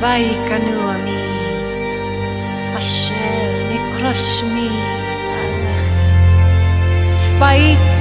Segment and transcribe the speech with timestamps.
[0.00, 0.90] ויקנעו
[2.78, 4.68] אשר נקרש מי
[5.34, 5.94] הלחם.
[7.38, 7.92] בית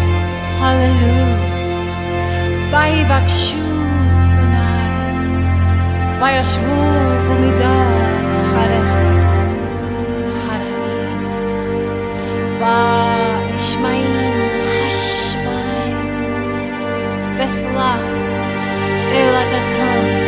[0.59, 1.25] הללו,
[2.71, 3.57] ויבקשו
[4.35, 4.91] פניי,
[6.21, 6.81] וישבו
[7.29, 9.19] ומידם אחריכם,
[10.27, 11.25] אחריהם.
[13.51, 14.41] ונשמעים
[14.87, 16.07] השמיים,
[17.39, 18.03] וסלח
[19.11, 20.19] אל עדתם.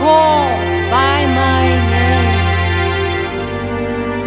[0.00, 1.64] called by my
[1.96, 2.44] name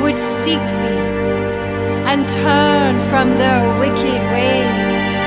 [0.02, 0.98] would seek me
[2.09, 5.17] and turn from their wicked ways,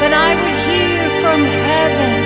[0.00, 2.18] then I would hear from heaven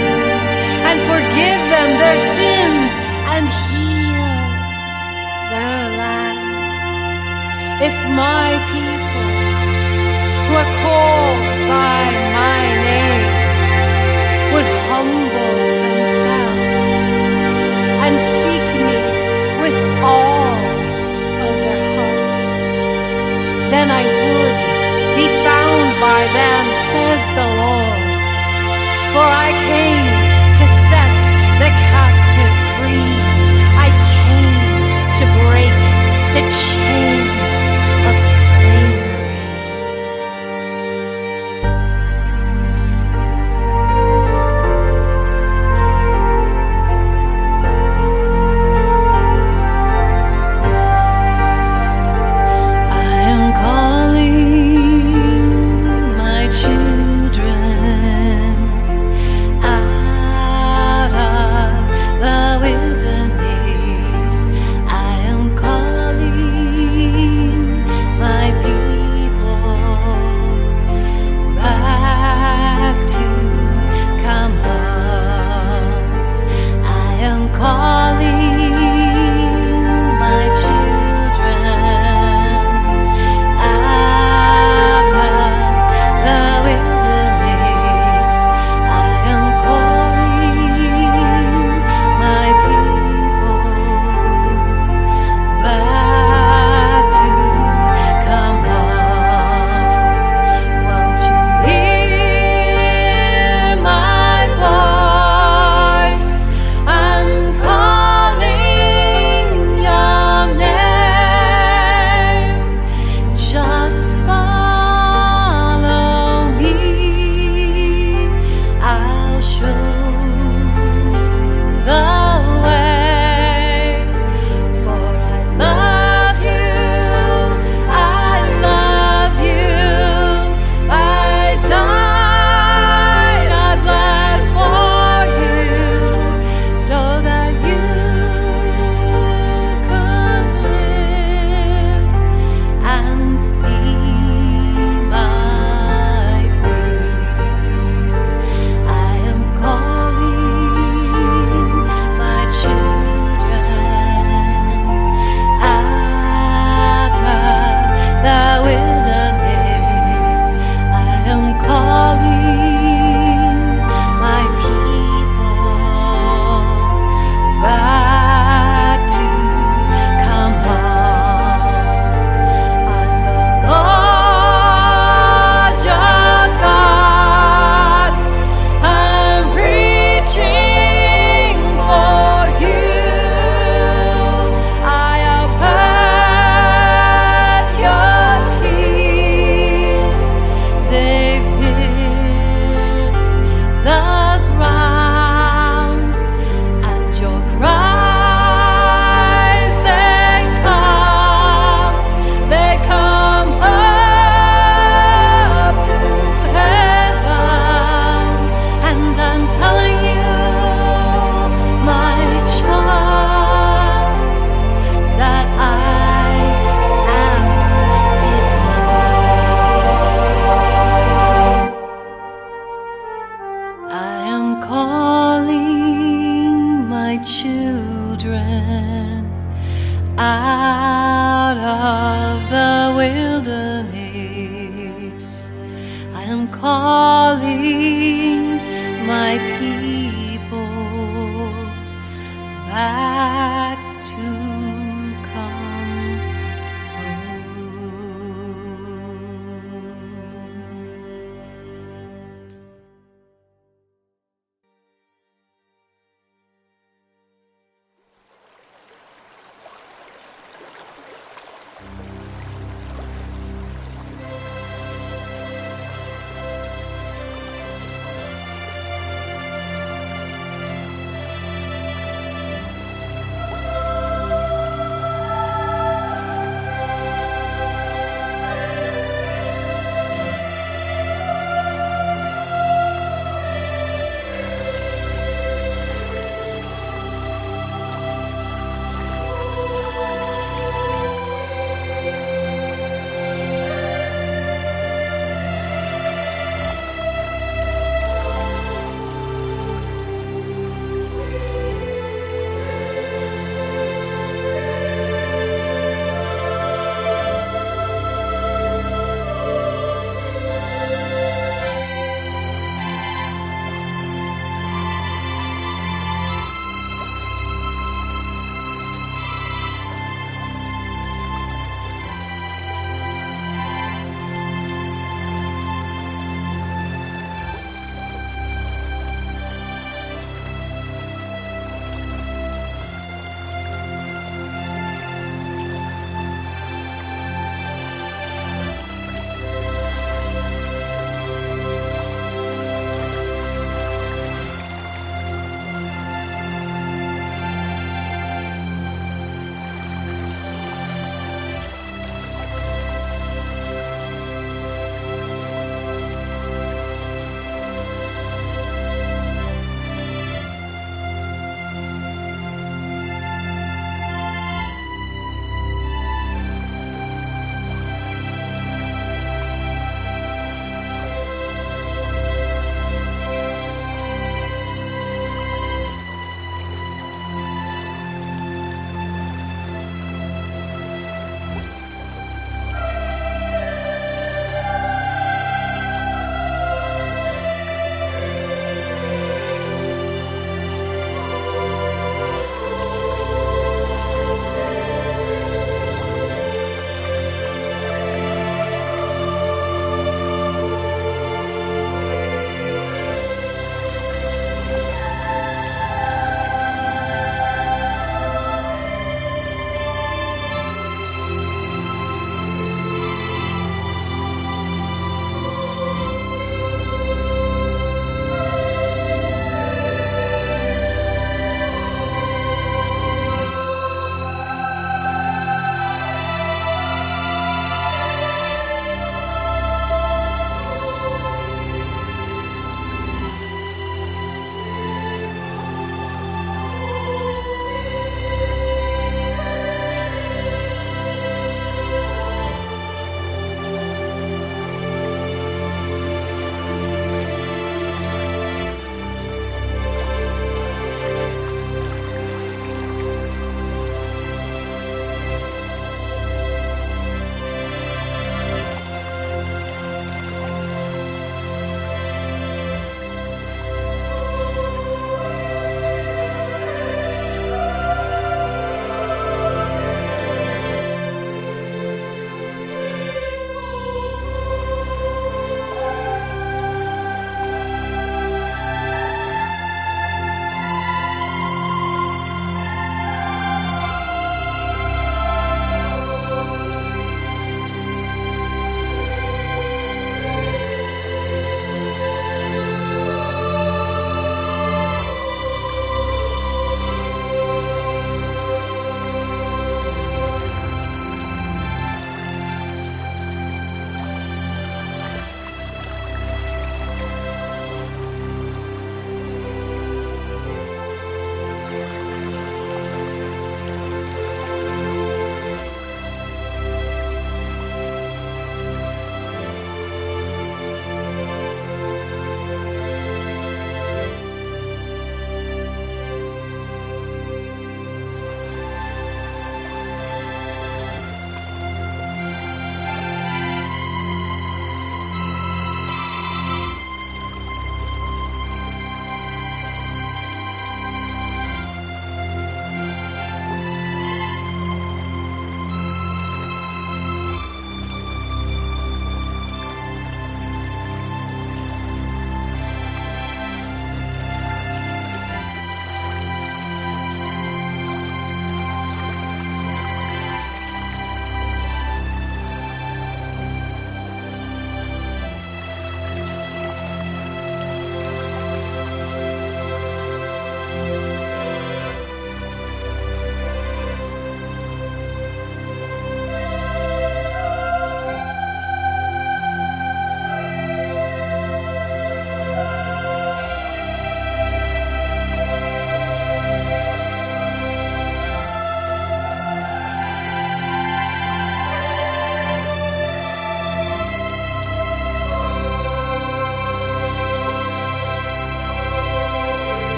[0.89, 2.93] and forgive them their sins
[3.35, 4.29] and heal
[5.53, 6.51] their land.
[7.89, 9.29] If my people
[10.45, 12.03] who are called by
[12.41, 13.02] my name,
[18.13, 19.01] and seek me
[19.63, 20.59] with all
[21.47, 22.43] of their hearts.
[23.73, 24.59] Then I would
[25.19, 28.03] be found by them, says the Lord.
[29.13, 29.82] For I came.